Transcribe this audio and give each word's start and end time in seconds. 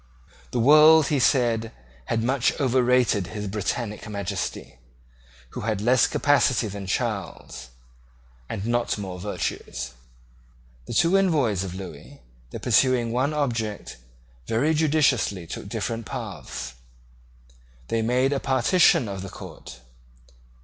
The 0.49 0.59
world, 0.59 1.09
he 1.09 1.19
said, 1.19 1.71
had 2.05 2.23
much 2.23 2.59
overrated 2.59 3.27
His 3.27 3.45
Britannic 3.45 4.09
Majesty, 4.09 4.79
who 5.51 5.61
had 5.61 5.79
less 5.79 6.07
capacity 6.07 6.67
than 6.67 6.87
Charles, 6.87 7.69
and 8.49 8.65
not 8.65 8.97
more 8.97 9.19
virtues. 9.19 9.91
The 10.87 10.95
two 10.95 11.15
envoys 11.17 11.63
of 11.63 11.75
Lewis, 11.75 12.17
though 12.49 12.57
pursuing 12.57 13.11
one 13.11 13.31
object, 13.31 13.97
very 14.47 14.73
judiciously 14.73 15.45
took 15.45 15.69
different 15.69 16.07
paths. 16.07 16.73
They 17.89 18.01
made 18.01 18.33
a 18.33 18.39
partition 18.39 19.07
of 19.07 19.21
the 19.21 19.29
court. 19.29 19.81